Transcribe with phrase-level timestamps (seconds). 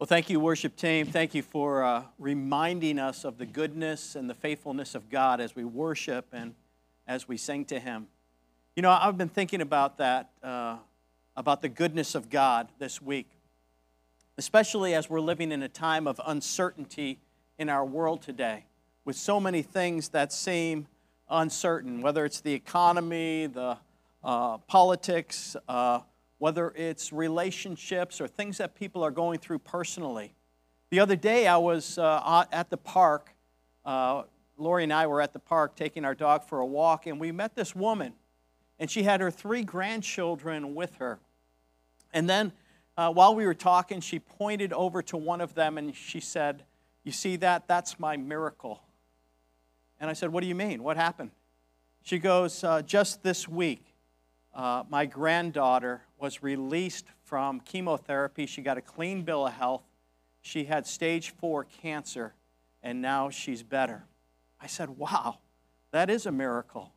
[0.00, 1.06] Well, thank you, worship team.
[1.06, 5.56] Thank you for uh, reminding us of the goodness and the faithfulness of God as
[5.56, 6.54] we worship and
[7.08, 8.06] as we sing to Him.
[8.76, 10.76] You know, I've been thinking about that, uh,
[11.34, 13.26] about the goodness of God this week,
[14.36, 17.18] especially as we're living in a time of uncertainty
[17.58, 18.66] in our world today,
[19.04, 20.86] with so many things that seem
[21.28, 23.76] uncertain, whether it's the economy, the
[24.22, 25.98] uh, politics, uh,
[26.38, 30.34] whether it's relationships or things that people are going through personally.
[30.90, 33.34] The other day, I was uh, at the park.
[33.84, 34.22] Uh,
[34.56, 37.30] Lori and I were at the park taking our dog for a walk, and we
[37.32, 38.14] met this woman,
[38.78, 41.20] and she had her three grandchildren with her.
[42.12, 42.52] And then,
[42.96, 46.64] uh, while we were talking, she pointed over to one of them and she said,
[47.04, 47.68] You see that?
[47.68, 48.82] That's my miracle.
[50.00, 50.82] And I said, What do you mean?
[50.82, 51.30] What happened?
[52.02, 53.87] She goes, uh, Just this week,
[54.58, 58.44] uh, my granddaughter was released from chemotherapy.
[58.44, 59.84] She got a clean bill of health.
[60.42, 62.34] She had stage four cancer,
[62.82, 64.04] and now she's better.
[64.60, 65.38] I said, Wow,
[65.92, 66.92] that is a miracle.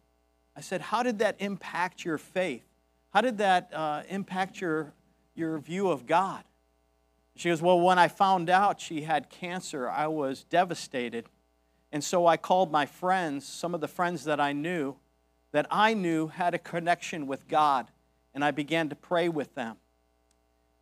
[0.56, 2.66] I said, How did that impact your faith?
[3.14, 4.94] How did that uh, impact your,
[5.36, 6.44] your view of God?
[7.36, 11.28] She goes, Well, when I found out she had cancer, I was devastated.
[11.92, 14.96] And so I called my friends, some of the friends that I knew,
[15.52, 17.88] that I knew had a connection with God,
[18.34, 19.78] and I began to pray with them.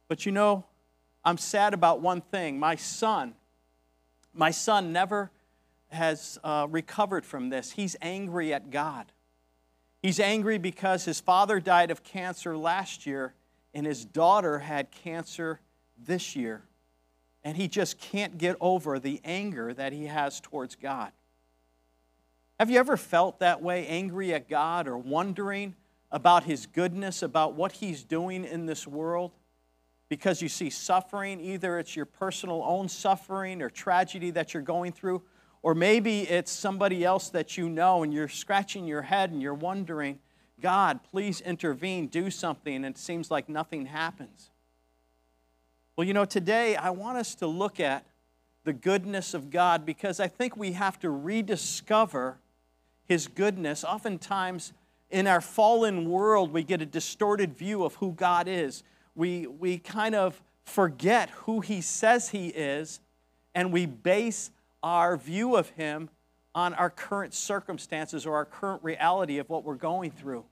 [0.08, 0.66] But you know,
[1.24, 2.60] I'm sad about one thing.
[2.60, 3.34] My son,
[4.34, 5.32] my son never
[5.90, 7.72] has uh, recovered from this.
[7.72, 9.12] He's angry at God.
[10.02, 13.34] He's angry because his father died of cancer last year,
[13.74, 15.60] and his daughter had cancer
[15.98, 16.64] this year.
[17.44, 21.12] And he just can't get over the anger that he has towards God.
[22.60, 25.76] Have you ever felt that way, angry at God or wondering
[26.12, 29.32] about His goodness, about what He's doing in this world?
[30.10, 34.92] Because you see suffering, either it's your personal own suffering or tragedy that you're going
[34.92, 35.22] through,
[35.62, 39.54] or maybe it's somebody else that you know and you're scratching your head and you're
[39.54, 40.20] wondering,
[40.60, 44.50] God, please intervene, do something, and it seems like nothing happens.
[45.96, 48.06] Well, you know, today I want us to look at
[48.66, 52.40] the goodness of God because I think we have to rediscover
[53.10, 53.84] his goodness.
[53.84, 54.72] Oftentimes,
[55.10, 58.84] in our fallen world, we get a distorted view of who God is.
[59.16, 63.00] We, we kind of forget who He says He is,
[63.56, 64.52] and we base
[64.84, 66.10] our view of Him
[66.54, 70.46] on our current circumstances or our current reality of what we're going through.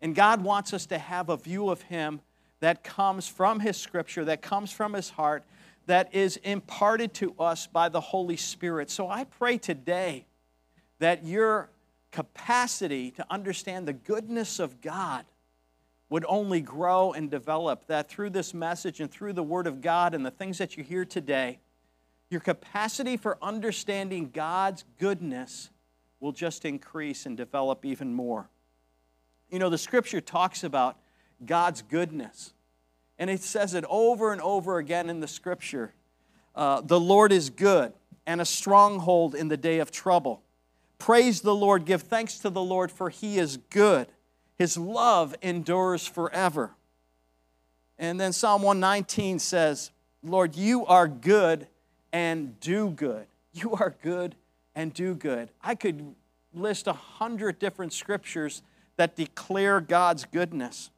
[0.00, 2.20] And God wants us to have a view of Him
[2.60, 5.44] that comes from His Scripture, that comes from His heart,
[5.84, 8.90] that is imparted to us by the Holy Spirit.
[8.90, 10.24] So I pray today
[10.98, 11.68] that your
[12.14, 15.24] capacity to understand the goodness of God
[16.10, 17.88] would only grow and develop.
[17.88, 20.84] That through this message and through the Word of God and the things that you
[20.84, 21.58] hear today,
[22.30, 25.70] your capacity for understanding God's goodness
[26.20, 28.48] will just increase and develop even more.
[29.50, 30.96] You know, the scripture talks about
[31.44, 32.52] God's goodness,
[33.18, 35.94] and it says it over and over again in the scripture.
[36.54, 37.92] Uh, the Lord is good
[38.24, 40.43] and a stronghold in the day of trouble.
[41.04, 44.06] Praise the Lord, give thanks to the Lord, for he is good.
[44.56, 46.70] His love endures forever.
[47.98, 49.90] And then Psalm 119 says,
[50.22, 51.66] Lord, you are good
[52.10, 53.26] and do good.
[53.52, 54.34] You are good
[54.74, 55.50] and do good.
[55.62, 56.14] I could
[56.54, 58.62] list a hundred different scriptures
[58.96, 60.88] that declare God's goodness.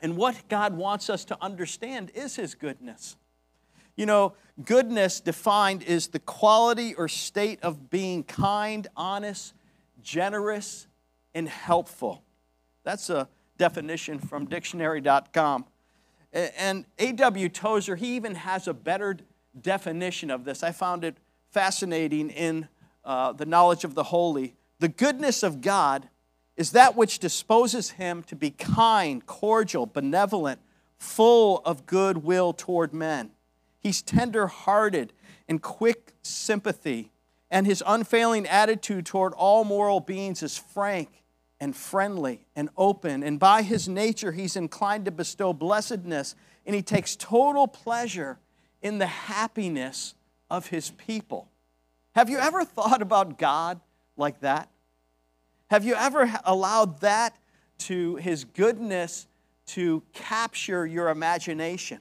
[0.00, 3.16] And what God wants us to understand is His goodness.
[3.98, 9.54] You know, goodness defined is the quality or state of being kind, honest,
[10.00, 10.86] generous,
[11.34, 12.22] and helpful.
[12.84, 15.64] That's a definition from dictionary.com.
[16.32, 17.48] And A.W.
[17.48, 19.16] Tozer, he even has a better
[19.60, 20.62] definition of this.
[20.62, 21.16] I found it
[21.50, 22.68] fascinating in
[23.04, 24.54] uh, the knowledge of the holy.
[24.78, 26.08] The goodness of God
[26.56, 30.60] is that which disposes him to be kind, cordial, benevolent,
[30.98, 33.32] full of goodwill toward men.
[33.80, 35.12] He's tender hearted
[35.48, 37.10] and quick sympathy,
[37.50, 41.22] and his unfailing attitude toward all moral beings is frank
[41.60, 43.22] and friendly and open.
[43.22, 46.34] And by his nature, he's inclined to bestow blessedness,
[46.66, 48.38] and he takes total pleasure
[48.82, 50.14] in the happiness
[50.50, 51.48] of his people.
[52.14, 53.80] Have you ever thought about God
[54.16, 54.68] like that?
[55.70, 57.36] Have you ever allowed that
[57.78, 59.26] to his goodness
[59.66, 62.00] to capture your imagination?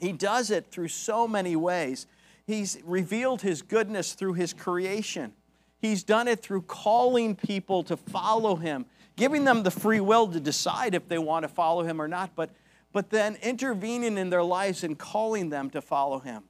[0.00, 2.06] He does it through so many ways.
[2.46, 5.32] He's revealed His goodness through His creation.
[5.78, 8.86] He's done it through calling people to follow Him,
[9.16, 12.34] giving them the free will to decide if they want to follow Him or not.
[12.34, 12.50] But,
[12.92, 16.44] but then intervening in their lives and calling them to follow him.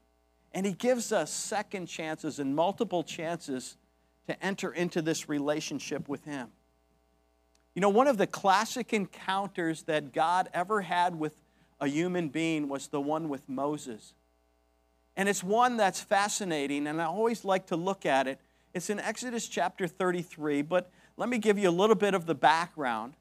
[0.52, 3.76] And he gives us second chances and multiple chances
[4.26, 6.48] to enter into this relationship with him.
[7.74, 11.40] You know, one of the classic encounters that God ever had with
[11.80, 14.14] a human being was the one with Moses.
[15.16, 18.40] And it's one that's fascinating, and I always like to look at it.
[18.72, 22.34] It's in Exodus chapter 33, but let me give you a little bit of the
[22.34, 23.14] background.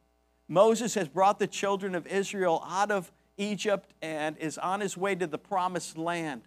[0.48, 5.16] Moses has brought the children of Israel out of Egypt and is on his way
[5.16, 6.42] to the promised land.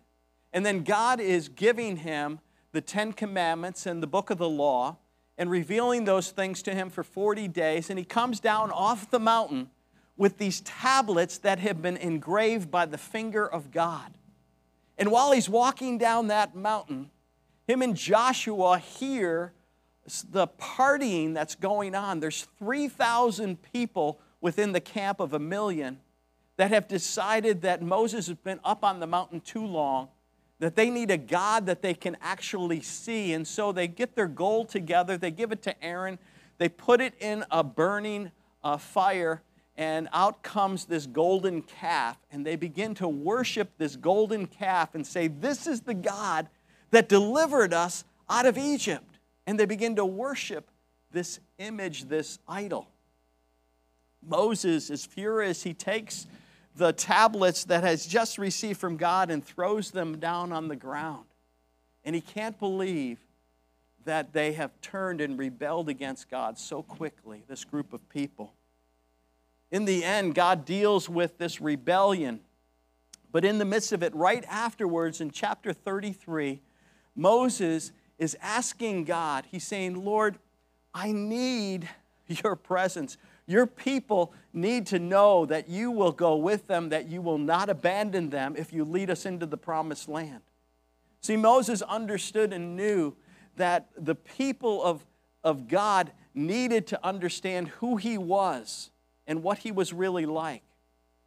[0.52, 2.40] And then God is giving him
[2.72, 4.98] the Ten Commandments and the book of the law
[5.38, 7.90] and revealing those things to him for 40 days.
[7.90, 9.70] And he comes down off the mountain
[10.16, 14.12] with these tablets that have been engraved by the finger of God.
[14.98, 17.10] And while he's walking down that mountain,
[17.66, 19.52] him and Joshua hear
[20.30, 22.20] the partying that's going on.
[22.20, 26.00] There's 3,000 people within the camp of a million
[26.56, 30.08] that have decided that Moses has been up on the mountain too long,
[30.58, 33.32] that they need a God that they can actually see.
[33.32, 36.18] And so they get their gold together, they give it to Aaron,
[36.58, 38.30] they put it in a burning
[38.62, 39.42] uh, fire,
[39.76, 42.18] and out comes this golden calf.
[42.30, 46.48] And they begin to worship this golden calf and say, This is the God
[46.90, 49.18] that delivered us out of Egypt.
[49.46, 50.70] And they begin to worship
[51.10, 52.88] this image, this idol.
[54.26, 55.62] Moses is furious.
[55.62, 56.26] He takes
[56.76, 61.26] the tablets that has just received from God and throws them down on the ground.
[62.04, 63.18] And he can't believe
[64.04, 68.52] that they have turned and rebelled against God so quickly, this group of people.
[69.72, 72.40] In the end, God deals with this rebellion.
[73.32, 76.60] But in the midst of it, right afterwards, in chapter 33,
[77.16, 80.38] Moses is asking God, he's saying, Lord,
[80.92, 81.88] I need
[82.26, 83.16] your presence.
[83.46, 87.70] Your people need to know that you will go with them, that you will not
[87.70, 90.42] abandon them if you lead us into the promised land.
[91.22, 93.16] See, Moses understood and knew
[93.56, 95.06] that the people of,
[95.42, 98.90] of God needed to understand who he was
[99.26, 100.62] and what he was really like.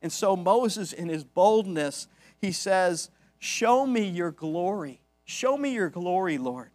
[0.01, 2.07] And so, Moses, in his boldness,
[2.39, 3.09] he says,
[3.39, 5.01] Show me your glory.
[5.23, 6.69] Show me your glory, Lord.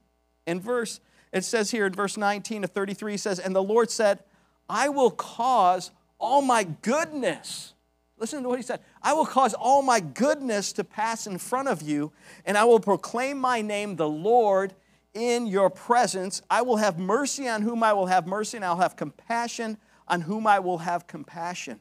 [0.46, 1.00] In verse,
[1.32, 4.20] it says here in verse 19 to 33, he says, And the Lord said,
[4.68, 7.74] I will cause all my goodness.
[8.18, 8.80] Listen to what he said.
[9.02, 12.12] I will cause all my goodness to pass in front of you,
[12.44, 14.74] and I will proclaim my name, the Lord,
[15.14, 16.42] in your presence.
[16.50, 19.78] I will have mercy on whom I will have mercy, and I'll have compassion
[20.10, 21.80] on whom I will have compassion.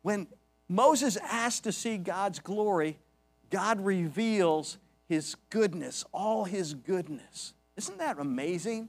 [0.00, 0.26] When
[0.68, 2.98] Moses asked to see God's glory,
[3.50, 7.52] God reveals his goodness, all his goodness.
[7.76, 8.88] Isn't that amazing?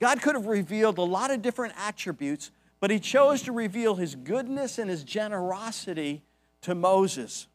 [0.00, 2.50] God could have revealed a lot of different attributes,
[2.80, 6.22] but he chose to reveal his goodness and his generosity
[6.62, 7.46] to Moses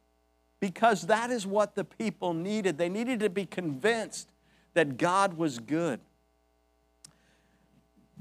[0.62, 2.77] because that is what the people needed.
[2.77, 4.30] They needed to be convinced
[4.75, 6.00] that God was good.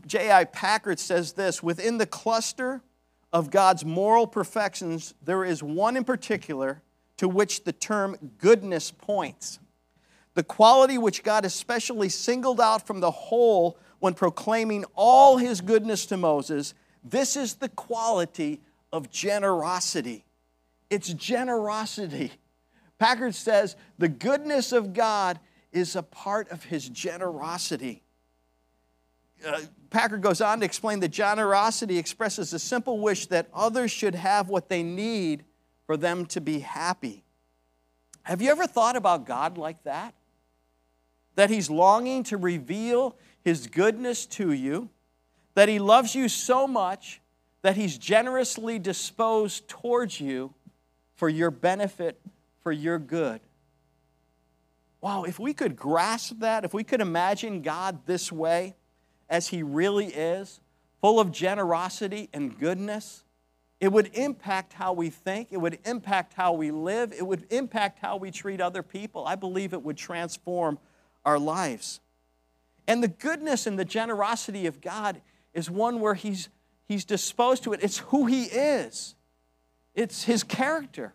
[0.07, 0.45] J.I.
[0.45, 2.83] Packer says this within the cluster
[3.33, 6.83] of God's moral perfections, there is one in particular
[7.17, 9.59] to which the term goodness points.
[10.35, 16.07] The quality which God especially singled out from the whole when proclaiming all his goodness
[16.07, 16.75] to Moses,
[17.05, 18.61] this is the quality
[18.93, 20.25] of generosity.
[20.89, 22.33] It's generosity.
[22.99, 25.39] Packer says the goodness of God
[25.73, 28.03] is a part of his generosity.
[29.47, 34.15] Uh, Packer goes on to explain that generosity expresses a simple wish that others should
[34.15, 35.45] have what they need
[35.87, 37.25] for them to be happy.
[38.23, 40.15] Have you ever thought about God like that?
[41.35, 44.91] That He's longing to reveal his goodness to you,
[45.55, 47.21] that He loves you so much
[47.63, 50.55] that He's generously disposed towards you
[51.15, 52.21] for your benefit,
[52.63, 53.41] for your good.
[55.01, 58.77] Wow, if we could grasp that, if we could imagine God this way,
[59.31, 60.61] as He really is,
[61.01, 63.25] full of generosity and goodness,
[63.81, 68.01] it would impact how we think, it would impact how we live, it would impact
[68.01, 69.27] how we treat other people.
[69.27, 70.79] I believe it would transform
[71.25, 72.01] our lives.
[72.87, 75.23] And the goodness and the generosity of God
[75.55, 76.51] is one where He's,
[76.85, 77.81] he's disposed to it.
[77.83, 79.15] It's who He is,
[79.95, 81.15] it's His character.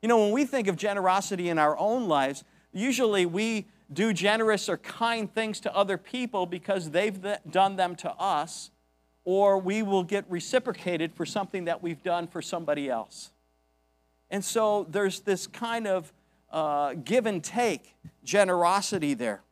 [0.00, 4.68] You know, when we think of generosity in our own lives, usually we do generous
[4.68, 7.18] or kind things to other people because they've
[7.50, 8.70] done them to us,
[9.24, 13.32] or we will get reciprocated for something that we've done for somebody else.
[14.30, 16.12] And so there's this kind of
[16.52, 17.94] uh, give and take
[18.24, 19.42] generosity there.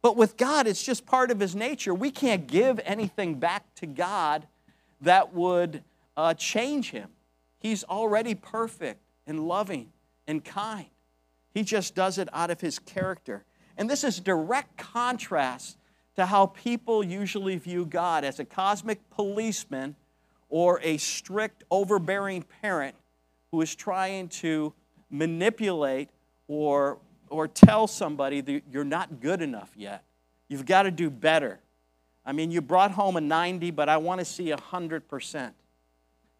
[0.00, 1.94] But with God, it's just part of His nature.
[1.94, 4.46] We can't give anything back to God
[5.00, 5.82] that would
[6.16, 7.08] uh, change Him.
[7.60, 9.92] He's already perfect and loving
[10.26, 10.86] and kind.
[11.54, 13.44] He just does it out of his character.
[13.82, 15.76] And this is direct contrast
[16.14, 19.96] to how people usually view God as a cosmic policeman
[20.48, 22.94] or a strict, overbearing parent
[23.50, 24.72] who is trying to
[25.10, 26.10] manipulate
[26.46, 26.98] or,
[27.28, 30.04] or tell somebody that you're not good enough yet.
[30.48, 31.58] You've got to do better.
[32.24, 35.50] I mean, you brought home a 90, but I want to see a 100%.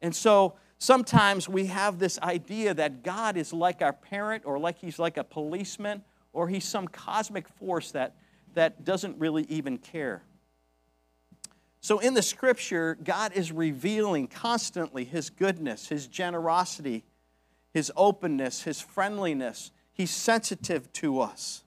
[0.01, 4.79] And so sometimes we have this idea that God is like our parent or like
[4.79, 8.17] he's like a policeman or he's some cosmic force that,
[8.55, 10.23] that doesn't really even care.
[11.81, 17.05] So in the scripture, God is revealing constantly his goodness, his generosity,
[17.75, 19.73] his openness, his friendliness.
[19.93, 21.65] He's sensitive to us.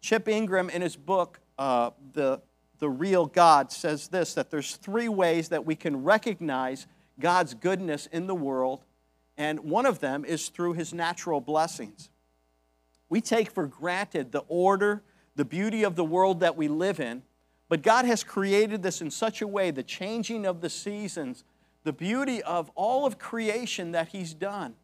[0.00, 2.42] Chip Ingram, in his book, uh, the,
[2.78, 6.86] the Real God, says this that there's three ways that we can recognize
[7.18, 8.84] God's goodness in the world,
[9.36, 12.10] and one of them is through his natural blessings.
[13.14, 15.04] We take for granted the order,
[15.36, 17.22] the beauty of the world that we live in,
[17.68, 21.44] but God has created this in such a way the changing of the seasons,
[21.84, 24.74] the beauty of all of creation that He's done.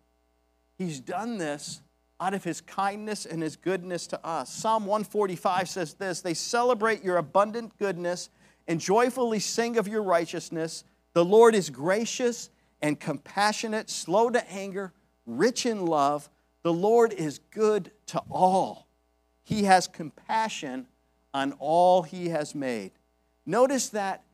[0.78, 1.82] He's done this
[2.20, 4.48] out of His kindness and His goodness to us.
[4.48, 8.30] Psalm 145 says this They celebrate your abundant goodness
[8.68, 10.84] and joyfully sing of your righteousness.
[11.14, 14.92] The Lord is gracious and compassionate, slow to anger,
[15.26, 16.30] rich in love.
[16.62, 18.86] The Lord is good to all.
[19.42, 20.86] He has compassion
[21.32, 22.92] on all he has made.
[23.46, 24.24] Notice that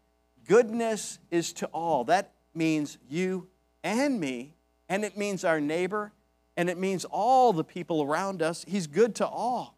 [0.47, 2.05] goodness is to all.
[2.05, 3.49] That means you
[3.83, 4.55] and me,
[4.89, 6.13] and it means our neighbor,
[6.57, 8.65] and it means all the people around us.
[8.67, 9.77] He's good to all.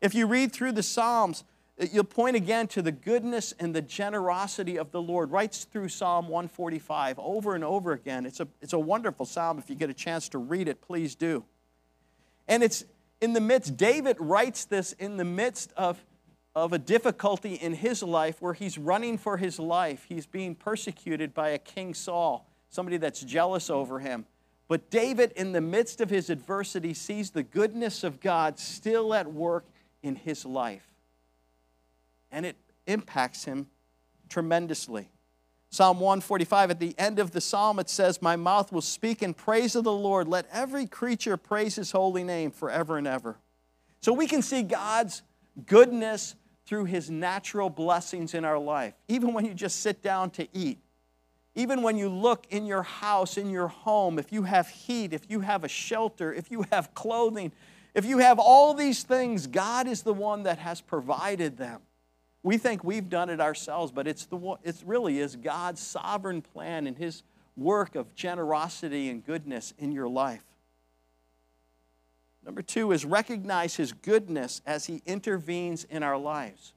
[0.00, 1.44] If you read through the Psalms,
[1.92, 6.28] you'll point again to the goodness and the generosity of the Lord, right through Psalm
[6.28, 8.26] 145, over and over again.
[8.26, 9.58] It's a, it's a wonderful psalm.
[9.58, 11.44] If you get a chance to read it, please do.
[12.48, 12.84] And it's
[13.20, 16.02] in the midst, David writes this in the midst of
[16.54, 20.04] of a difficulty in his life where he's running for his life.
[20.08, 24.26] He's being persecuted by a King Saul, somebody that's jealous over him.
[24.68, 29.32] But David, in the midst of his adversity, sees the goodness of God still at
[29.32, 29.66] work
[30.02, 30.86] in his life.
[32.30, 33.68] And it impacts him
[34.28, 35.08] tremendously.
[35.72, 39.34] Psalm 145, at the end of the psalm, it says, My mouth will speak in
[39.34, 40.26] praise of the Lord.
[40.26, 43.36] Let every creature praise his holy name forever and ever.
[44.00, 45.22] So we can see God's
[45.66, 46.34] goodness
[46.66, 48.94] through his natural blessings in our life.
[49.06, 50.78] Even when you just sit down to eat,
[51.54, 55.22] even when you look in your house, in your home, if you have heat, if
[55.28, 57.52] you have a shelter, if you have clothing,
[57.94, 61.80] if you have all these things, God is the one that has provided them.
[62.42, 66.86] We think we've done it ourselves, but it's the it really is God's sovereign plan
[66.86, 67.22] and his
[67.56, 70.44] work of generosity and goodness in your life.
[72.44, 76.72] Number two is recognize his goodness as he intervenes in our lives.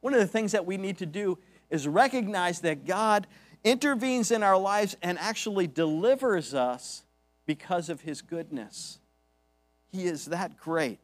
[0.00, 1.38] One of the things that we need to do
[1.68, 3.26] is recognize that God
[3.64, 7.02] intervenes in our lives and actually delivers us
[7.44, 9.00] because of his goodness.
[9.90, 11.00] He is that great.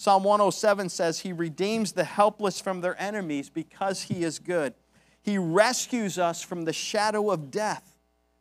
[0.00, 4.72] Psalm 107 says, He redeems the helpless from their enemies because He is good.
[5.20, 7.98] He rescues us from the shadow of death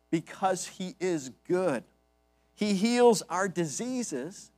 [0.10, 1.84] because He is good.
[2.56, 4.52] He heals our diseases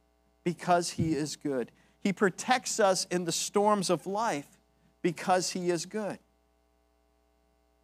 [0.43, 1.71] because He is good.
[1.99, 4.59] He protects us in the storms of life
[5.01, 6.19] because He is good.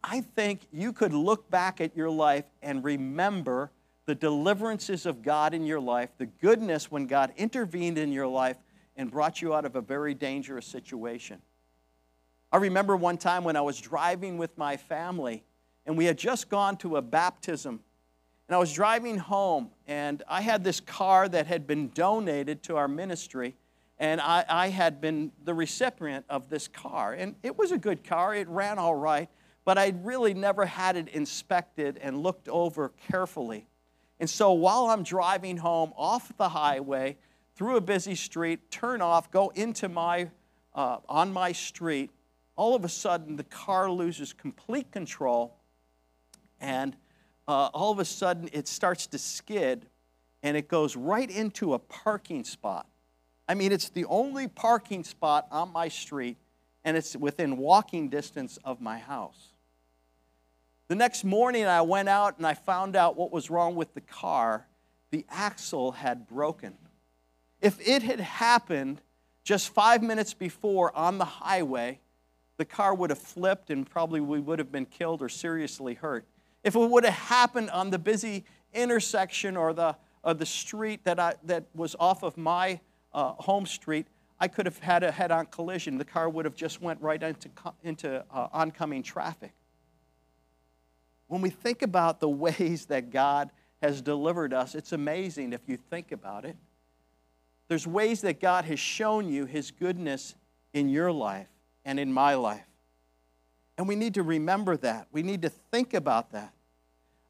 [0.00, 3.72] I think you could look back at your life and remember
[4.06, 8.58] the deliverances of God in your life, the goodness when God intervened in your life
[8.98, 11.40] and brought you out of a very dangerous situation.
[12.52, 15.44] I remember one time when I was driving with my family,
[15.86, 17.80] and we had just gone to a baptism
[18.48, 22.76] and I was driving home, and I had this car that had been donated to
[22.76, 23.54] our ministry,
[23.98, 27.12] and I, I, had been the recipient of this car.
[27.12, 29.28] And it was a good car, it ran all right,
[29.66, 33.68] but I really never had it inspected and looked over carefully.
[34.18, 37.18] And so while I'm driving home off the highway,
[37.58, 40.30] through a busy street, turn off, go into my,
[40.76, 42.08] uh, on my street,
[42.54, 45.56] all of a sudden the car loses complete control
[46.60, 46.96] and
[47.48, 49.86] uh, all of a sudden it starts to skid
[50.44, 52.86] and it goes right into a parking spot.
[53.48, 56.36] I mean, it's the only parking spot on my street,
[56.84, 59.54] and it's within walking distance of my house.
[60.86, 64.00] The next morning, I went out and I found out what was wrong with the
[64.00, 64.66] car.
[65.10, 66.74] The axle had broken.
[67.60, 69.00] If it had happened
[69.44, 72.00] just five minutes before on the highway,
[72.56, 76.26] the car would have flipped and probably we would have been killed or seriously hurt.
[76.64, 81.18] If it would have happened on the busy intersection or the, or the street that,
[81.18, 82.80] I, that was off of my
[83.12, 84.06] uh, home street,
[84.40, 85.98] I could have had a head-on collision.
[85.98, 87.48] The car would have just went right into,
[87.82, 89.52] into uh, oncoming traffic.
[91.26, 93.50] When we think about the ways that God
[93.82, 96.56] has delivered us, it's amazing if you think about it.
[97.68, 100.34] There's ways that God has shown you His goodness
[100.72, 101.48] in your life
[101.84, 102.64] and in my life.
[103.76, 105.06] And we need to remember that.
[105.12, 106.52] We need to think about that.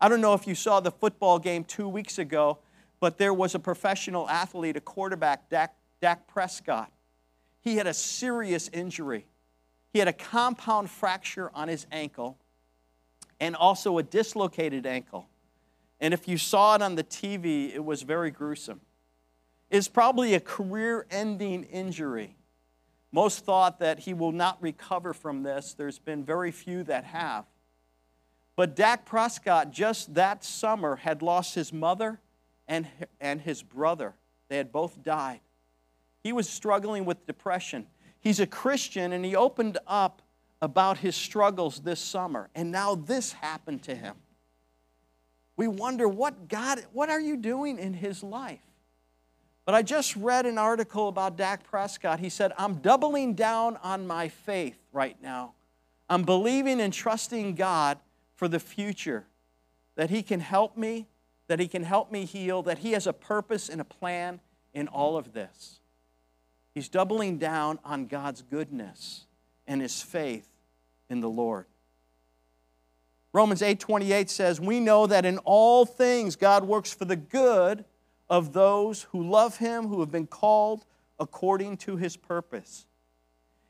[0.00, 2.58] I don't know if you saw the football game two weeks ago,
[3.00, 6.90] but there was a professional athlete, a quarterback, Dak, Dak Prescott.
[7.60, 9.26] He had a serious injury.
[9.92, 12.38] He had a compound fracture on his ankle
[13.40, 15.28] and also a dislocated ankle.
[16.00, 18.80] And if you saw it on the TV, it was very gruesome.
[19.70, 22.36] It's probably a career ending injury.
[23.12, 25.74] Most thought that he will not recover from this.
[25.74, 27.44] There's been very few that have.
[28.56, 32.20] But Dak Prescott, just that summer, had lost his mother
[32.66, 32.86] and,
[33.20, 34.14] and his brother.
[34.48, 35.40] They had both died.
[36.22, 37.86] He was struggling with depression.
[38.20, 40.22] He's a Christian, and he opened up
[40.60, 42.50] about his struggles this summer.
[42.54, 44.16] And now this happened to him.
[45.56, 48.67] We wonder what God, what are you doing in his life?
[49.68, 52.20] But I just read an article about Dak Prescott.
[52.20, 55.52] He said, I'm doubling down on my faith right now.
[56.08, 57.98] I'm believing and trusting God
[58.34, 59.26] for the future,
[59.94, 61.06] that He can help me,
[61.48, 64.40] that He can help me heal, that He has a purpose and a plan
[64.72, 65.80] in all of this.
[66.72, 69.26] He's doubling down on God's goodness
[69.66, 70.48] and his faith
[71.10, 71.66] in the Lord.
[73.34, 77.84] Romans 8:28 says, "We know that in all things God works for the good
[78.30, 80.84] of those who love him, who have been called
[81.18, 82.86] according to his purpose.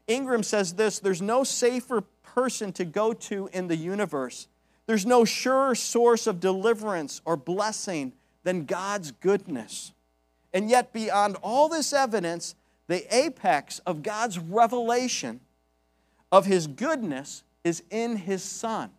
[0.07, 4.49] Ingram says this there's no safer person to go to in the universe.
[4.87, 8.13] There's no surer source of deliverance or blessing
[8.43, 9.93] than God's goodness.
[10.55, 12.55] And yet, beyond all this evidence,
[12.87, 15.41] the apex of God's revelation
[16.33, 18.91] of his goodness is in his Son.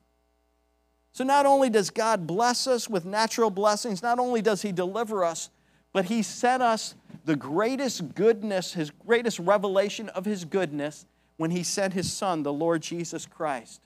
[1.19, 5.25] So not only does God bless us with natural blessings, not only does He deliver
[5.25, 5.49] us,
[5.91, 11.05] but He sent us the greatest goodness, His greatest revelation of His goodness
[11.35, 13.81] when He sent His Son, the Lord Jesus Christ.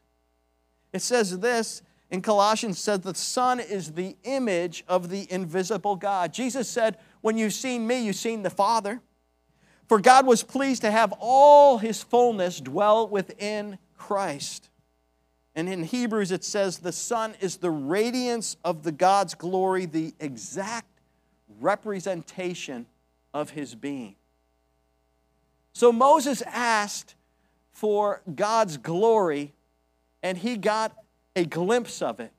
[0.94, 6.36] It says this in Colossians says the Son is the image of the invisible God.
[6.36, 9.02] Jesus said, When you've seen me, you've seen the Father.
[9.90, 14.70] For God was pleased to have all His fullness dwell within Christ.
[15.56, 20.14] And in Hebrews, it says the Son is the radiance of the God's glory, the
[20.20, 20.88] exact
[21.60, 22.88] representation
[23.34, 24.16] of his being.
[25.74, 27.16] So Moses asked
[27.72, 29.54] for God's glory,
[30.22, 30.96] and he got
[31.36, 32.32] a glimpse of it.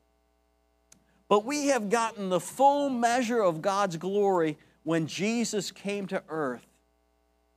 [1.27, 6.65] But we have gotten the full measure of God's glory when Jesus came to earth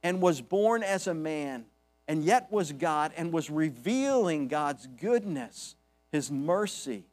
[0.02, 1.66] and was born as a man
[2.08, 5.76] and yet was God and was revealing God's goodness,
[6.10, 7.04] His mercy,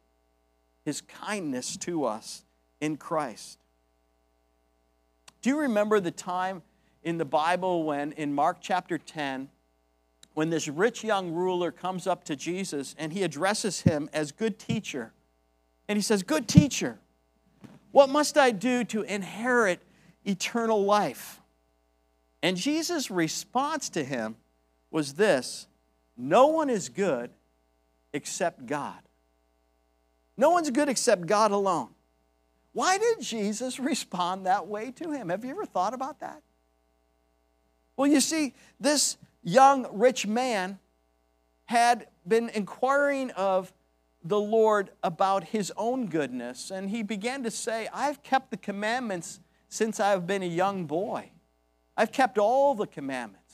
[0.85, 2.45] His kindness to us
[2.79, 3.59] in Christ.
[5.41, 6.63] Do you remember the time
[7.03, 9.49] in the Bible when, in Mark chapter 10,
[10.33, 14.57] when this rich young ruler comes up to Jesus and he addresses him as good
[14.57, 15.13] teacher?
[15.87, 16.99] And he says, Good teacher,
[17.91, 19.81] what must I do to inherit
[20.25, 21.41] eternal life?
[22.41, 24.35] And Jesus' response to him
[24.95, 25.67] was this
[26.15, 27.29] no one is good
[28.13, 28.97] except God.
[30.37, 31.89] No one's good except God alone.
[32.71, 35.27] Why did Jesus respond that way to him?
[35.27, 36.41] Have you ever thought about that?
[37.97, 40.79] Well, you see, this young rich man
[41.65, 43.73] had been inquiring of
[44.23, 49.41] the Lord about his own goodness, and he began to say, I've kept the commandments
[49.67, 51.31] since I've been a young boy.
[51.97, 53.44] I've kept all the commandments.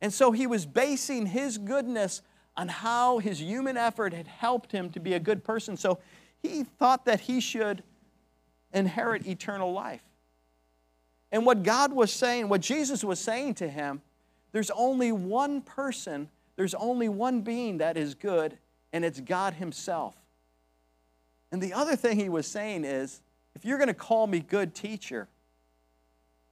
[0.00, 2.22] And so he was basing his goodness
[2.56, 5.76] on how his human effort had helped him to be a good person.
[5.76, 5.98] So
[6.42, 7.82] he thought that he should
[8.72, 10.02] inherit eternal life.
[11.30, 14.02] And what God was saying, what Jesus was saying to him,
[14.52, 18.58] there's only one person, there's only one being that is good,
[18.92, 20.16] and it's God Himself.
[21.52, 23.20] And the other thing he was saying is
[23.54, 25.28] if you're going to call me good teacher,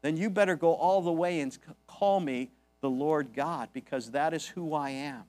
[0.02, 1.56] then you better go all the way and
[1.86, 2.50] call me
[2.80, 5.24] the Lord God because that is who I am.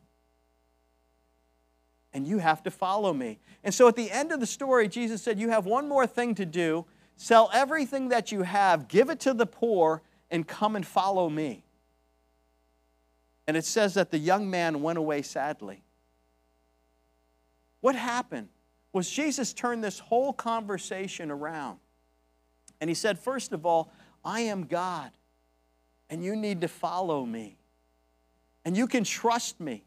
[2.14, 3.40] And you have to follow me.
[3.64, 6.36] And so at the end of the story, Jesus said, You have one more thing
[6.36, 6.86] to do.
[7.16, 11.64] Sell everything that you have, give it to the poor, and come and follow me.
[13.48, 15.84] And it says that the young man went away sadly.
[17.82, 18.50] What happened?
[18.98, 21.78] was Jesus turned this whole conversation around.
[22.82, 23.92] And he said, First of all,
[24.26, 25.12] I am God,
[26.10, 27.58] and you need to follow me.
[28.66, 29.84] And you can trust me.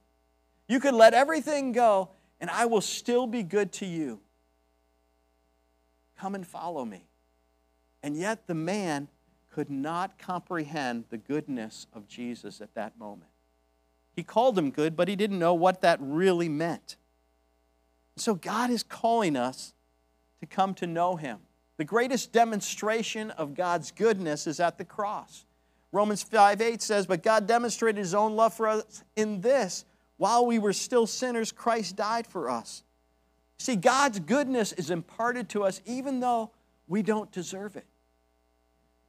[0.69, 4.21] You can let everything go, and I will still be good to you.
[6.19, 7.07] Come and follow me.
[8.03, 9.09] And yet the man
[9.51, 13.31] could not comprehend the goodness of Jesus at that moment.
[14.15, 16.97] He called him good, but he didn't know what that really meant.
[18.17, 19.73] So God is calling us
[20.41, 21.39] to come to know him.
[21.79, 25.47] The greatest demonstration of God's goodness is at the cross.
[25.93, 29.85] Romans 5 8 says, But God demonstrated his own love for us in this
[30.17, 32.83] while we were still sinners, Christ died for us.
[33.59, 36.51] See, God's goodness is imparted to us even though
[36.87, 37.87] we don't deserve it.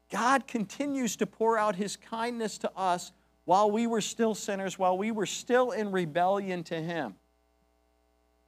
[0.09, 3.11] God continues to pour out his kindness to us
[3.45, 7.15] while we were still sinners, while we were still in rebellion to him.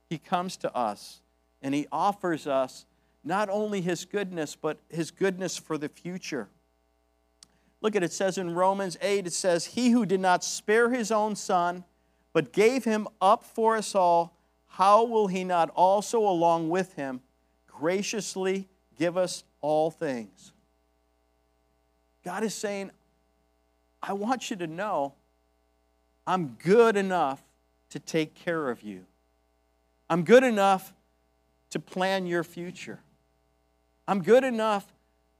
[0.09, 1.21] He comes to us
[1.61, 2.85] and he offers us
[3.23, 6.49] not only his goodness, but his goodness for the future.
[7.83, 10.89] Look at it, it says in Romans 8, it says, He who did not spare
[10.89, 11.83] his own son,
[12.31, 17.19] but gave him up for us all, how will he not also, along with him,
[17.67, 20.53] graciously give us all things?
[22.23, 22.89] God is saying,
[24.01, 25.13] I want you to know
[26.25, 27.43] I'm good enough
[27.89, 29.05] to take care of you.
[30.09, 30.93] I'm good enough
[31.71, 32.99] to plan your future.
[34.07, 34.87] I'm good enough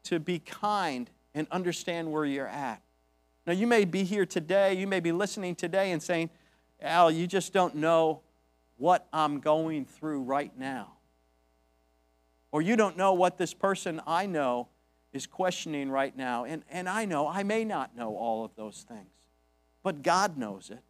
[0.03, 2.81] to be kind and understand where you're at.
[3.45, 6.29] Now, you may be here today, you may be listening today and saying,
[6.81, 8.21] Al, you just don't know
[8.77, 10.93] what I'm going through right now.
[12.51, 14.69] Or you don't know what this person I know
[15.11, 16.45] is questioning right now.
[16.45, 19.11] And, and I know, I may not know all of those things,
[19.81, 20.81] but God knows it.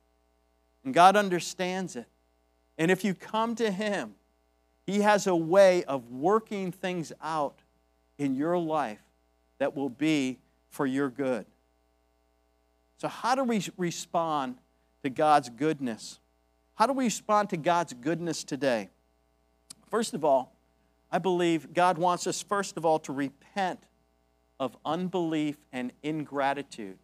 [0.83, 2.07] And God understands it.
[2.77, 4.15] And if you come to Him,
[4.85, 7.59] He has a way of working things out
[8.17, 9.01] in your life
[9.63, 11.45] that will be for your good.
[12.97, 14.57] So, how do we respond
[15.03, 16.19] to God's goodness.
[16.75, 18.89] How do we respond to God's goodness today?
[19.91, 20.55] First of all,
[21.11, 23.83] I believe God wants us, first of all, to repent
[24.59, 26.97] of unbelief and ingratitude.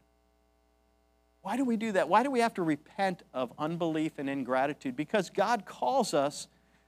[1.41, 2.09] Why do we do that?
[2.09, 4.95] Why do we have to repent of unbelief and ingratitude?
[4.95, 6.47] Because God calls us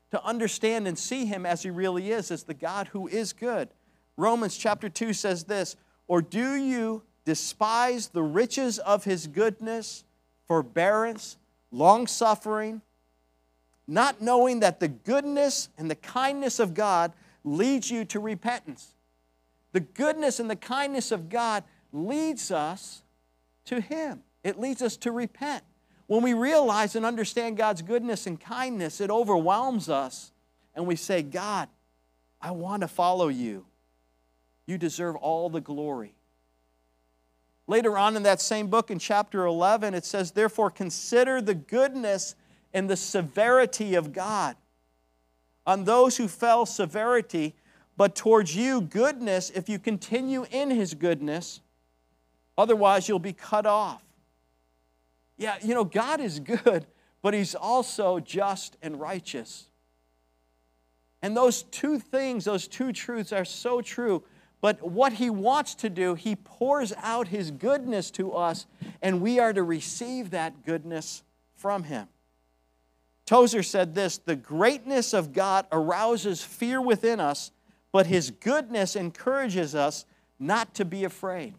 [0.10, 3.70] to understand and see Him as He really is, as the God who is good.
[4.18, 5.76] Romans chapter 2 says this
[6.08, 10.04] Or do you despise the riches of His goodness?
[10.52, 11.38] forbearance,
[11.72, 12.82] long suffering,
[13.88, 17.14] not knowing that the goodness and the kindness of God
[17.46, 18.94] leads you to repentance.
[19.72, 23.02] The goodness and the kindness of God leads us
[23.64, 24.24] to Him.
[24.44, 25.64] It leads us to repent.
[26.08, 30.34] When we realize and understand God's goodness and kindness, it overwhelms us,
[30.76, 31.70] and we say, God,
[32.42, 33.66] I want to follow you.
[34.66, 36.16] You deserve all the glory.
[37.68, 42.36] Later on in that same book, in chapter 11, it says, Therefore, consider the goodness
[42.74, 44.56] and the severity of God.
[45.66, 47.56] On those who fell, severity,
[47.98, 51.62] but towards you, goodness, if you continue in his goodness.
[52.58, 54.02] Otherwise, you'll be cut off.
[55.38, 56.86] Yeah, you know, God is good,
[57.22, 59.68] but he's also just and righteous.
[61.22, 64.24] And those two things, those two truths are so true.
[64.62, 68.68] But what he wants to do, he pours out his goodness to us,
[69.02, 71.24] and we are to receive that goodness
[71.56, 72.08] from him.
[73.26, 77.52] Tozer said this The greatness of God arouses fear within us,
[77.92, 80.06] but his goodness encourages us
[80.38, 81.56] not to be afraid.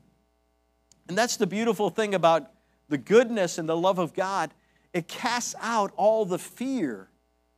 [1.09, 2.51] And that's the beautiful thing about
[2.89, 4.55] the goodness and the love of God.
[4.93, 7.09] It casts out all the fear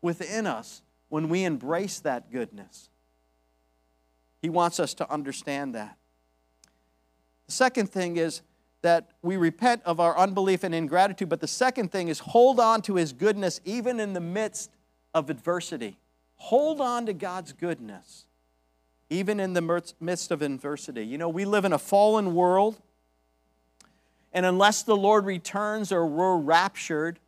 [0.01, 2.89] within us when we embrace that goodness.
[4.45, 5.97] He wants us to understand that.
[7.47, 8.43] The second thing is
[8.83, 12.83] that we repent of our unbelief and ingratitude, but the second thing is hold on
[12.83, 14.71] to His goodness even in the midst
[15.15, 15.97] of adversity.
[16.35, 18.27] Hold on to God's goodness
[19.09, 21.07] even in the midst of adversity.
[21.07, 22.79] You know, we live in a fallen world,
[24.31, 27.19] and unless the Lord returns or we're raptured,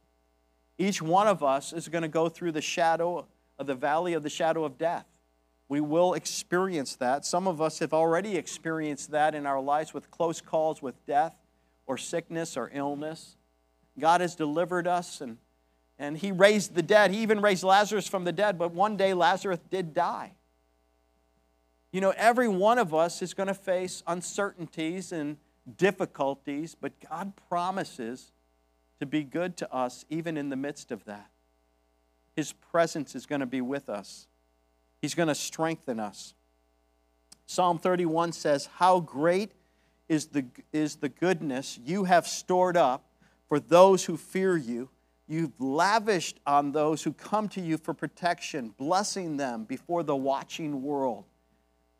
[0.76, 3.24] each one of us is going to go through the shadow
[3.58, 5.06] of the valley of the shadow of death.
[5.68, 7.24] We will experience that.
[7.24, 11.34] Some of us have already experienced that in our lives with close calls with death
[11.86, 13.36] or sickness or illness.
[13.98, 15.38] God has delivered us and,
[15.98, 17.10] and He raised the dead.
[17.10, 20.32] He even raised Lazarus from the dead, but one day Lazarus did die.
[21.92, 25.36] You know, every one of us is going to face uncertainties and
[25.78, 28.32] difficulties, but God promises
[29.00, 31.30] to be good to us even in the midst of that.
[32.34, 34.28] His presence is going to be with us.
[35.00, 36.34] He's going to strengthen us.
[37.46, 39.52] Psalm 31 says, How great
[40.08, 43.04] is the, is the goodness you have stored up
[43.48, 44.90] for those who fear you.
[45.28, 50.82] You've lavished on those who come to you for protection, blessing them before the watching
[50.82, 51.24] world.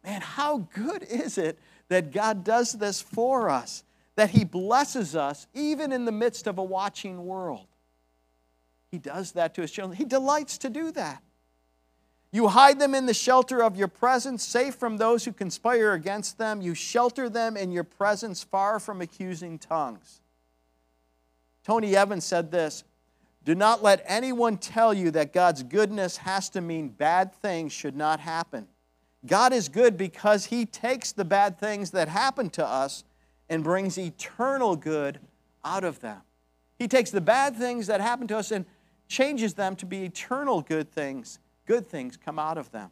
[0.04, 3.82] Man, how good is it that God does this for us?
[4.14, 7.66] That He blesses us even in the midst of a watching world.
[8.92, 9.96] He does that to His children.
[9.96, 11.22] He delights to do that.
[12.36, 16.36] You hide them in the shelter of your presence, safe from those who conspire against
[16.36, 16.60] them.
[16.60, 20.20] You shelter them in your presence, far from accusing tongues.
[21.64, 22.84] Tony Evans said this
[23.42, 27.96] Do not let anyone tell you that God's goodness has to mean bad things should
[27.96, 28.68] not happen.
[29.24, 33.04] God is good because He takes the bad things that happen to us
[33.48, 35.20] and brings eternal good
[35.64, 36.20] out of them.
[36.78, 38.66] He takes the bad things that happen to us and
[39.08, 42.90] changes them to be eternal good things good things come out of them.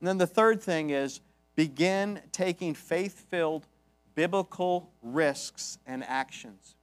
[0.00, 1.20] And then the third thing is
[1.54, 3.66] begin taking faith filled
[4.14, 6.74] biblical risks and actions.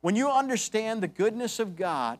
[0.00, 2.18] When you understand the goodness of God,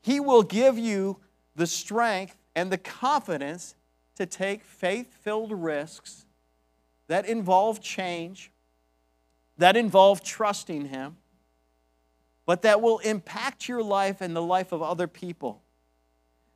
[0.00, 1.18] He will give you
[1.56, 3.74] the strength and the confidence
[4.16, 6.26] to take faith filled risks
[7.08, 8.50] that involve change,
[9.58, 11.16] that involve trusting Him,
[12.46, 15.63] but that will impact your life and the life of other people.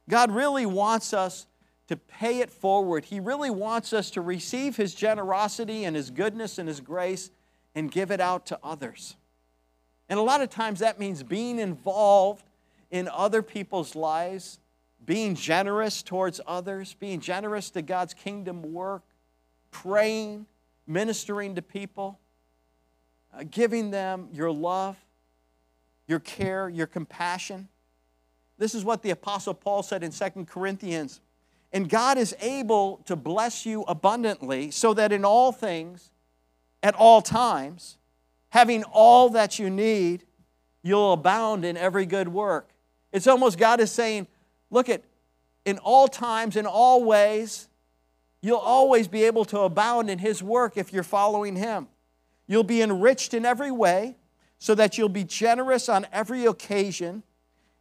[0.09, 1.47] God really wants us
[1.89, 3.05] to pay it forward.
[3.05, 7.31] He really wants us to receive His generosity and His goodness and His grace
[7.75, 9.17] and give it out to others.
[10.09, 12.45] And a lot of times that means being involved
[12.91, 14.59] in other people's lives,
[15.05, 19.03] being generous towards others, being generous to God's kingdom work,
[19.71, 20.47] praying,
[20.87, 22.19] ministering to people,
[23.35, 24.97] uh, giving them your love,
[26.07, 27.69] your care, your compassion.
[28.59, 31.21] This is what the Apostle Paul said in 2 Corinthians.
[31.73, 36.11] And God is able to bless you abundantly, so that in all things,
[36.83, 37.99] at all times,
[38.51, 40.25] having all that you need,
[40.83, 42.71] you'll abound in every good work.
[43.13, 44.27] It's almost God is saying,
[44.71, 45.03] look at
[45.65, 47.69] in all times, in all ways,
[48.41, 51.89] you'll always be able to abound in His work if you're following Him.
[52.47, 54.17] You'll be enriched in every way,
[54.59, 57.23] so that you'll be generous on every occasion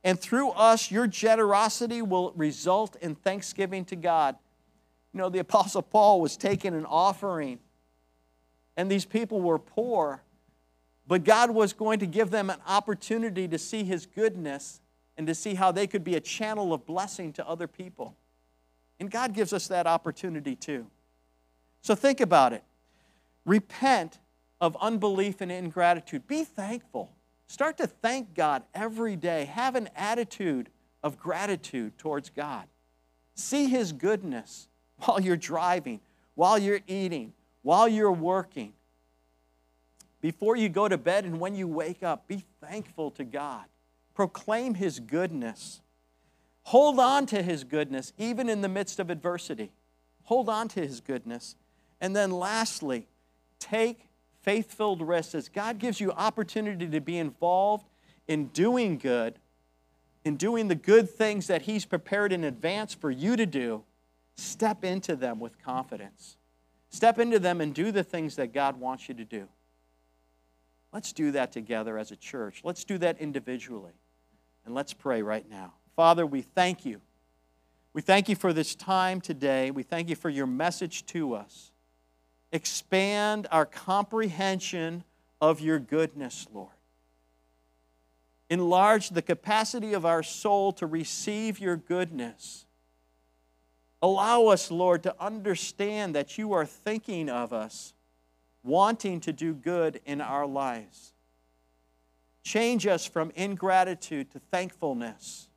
[0.04, 4.36] and through us, your generosity will result in thanksgiving to God.
[5.14, 7.60] You know, the Apostle Paul was taking an offering,
[8.76, 10.22] and these people were poor,
[11.08, 14.82] but God was going to give them an opportunity to see His goodness
[15.18, 18.16] and to see how they could be a channel of blessing to other people.
[19.00, 20.88] And God gives us that opportunity too.
[21.82, 22.64] So think about it.
[23.46, 24.20] Repent
[24.60, 26.28] of unbelief and ingratitude.
[26.28, 27.12] Be thankful.
[27.48, 29.46] Start to thank God every day.
[29.46, 30.70] Have an attitude
[31.02, 32.66] of gratitude towards God.
[33.36, 36.02] See His goodness while you're driving,
[36.36, 38.74] while you're eating, while you're working.
[40.20, 43.66] Before you go to bed and when you wake up, be thankful to God.
[44.14, 45.82] Proclaim His goodness.
[46.64, 49.72] Hold on to His goodness even in the midst of adversity.
[50.24, 51.56] Hold on to His goodness.
[52.02, 53.08] And then lastly,
[53.60, 54.07] take
[54.48, 57.86] faith filled rest as God gives you opportunity to be involved
[58.30, 59.40] in doing good,
[60.24, 63.84] in doing the good things that He's prepared in advance for you to do.
[64.38, 66.38] Step into them with confidence.
[66.90, 69.50] Step into them and do the things that God wants you to do.
[70.94, 72.62] Let's do that together as a church.
[72.64, 74.00] Let's do that individually.
[74.66, 75.74] And let's pray right now.
[75.94, 77.02] Father, we thank you.
[77.92, 79.72] We thank you for this time today.
[79.72, 81.74] We thank you for your message to us
[82.52, 85.04] expand our comprehension
[85.42, 86.72] of your goodness, Lord.
[88.50, 92.66] Enlarge the capacity of our soul to receive your goodness.
[94.02, 97.94] Allow us, Lord, to understand that you are thinking of us,
[98.64, 101.14] wanting to do good in our lives.
[102.44, 105.50] Change us from ingratitude to thankfulness.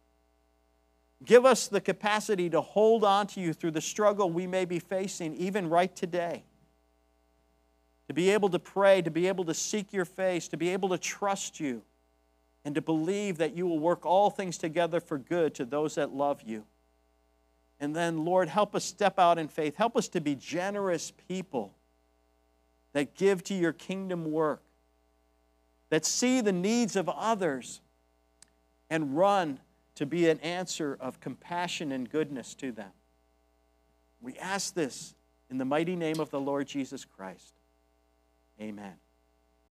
[1.24, 4.80] Give us the capacity to hold on to you through the struggle we may be
[4.80, 6.44] facing, even right today
[8.10, 10.88] to be able to pray, to be able to seek your face, to be able
[10.88, 11.80] to trust you,
[12.64, 16.10] and to believe that you will work all things together for good to those that
[16.12, 16.64] love you.
[17.78, 19.76] And then, Lord, help us step out in faith.
[19.76, 21.76] Help us to be generous people
[22.94, 24.64] that give to your kingdom work,
[25.90, 27.80] that see the needs of others
[28.90, 29.60] and run
[29.94, 32.90] to be an answer of compassion and goodness to them.
[34.20, 35.14] We ask this
[35.48, 37.59] in the mighty name of the Lord Jesus Christ.
[38.60, 39.09] Amen.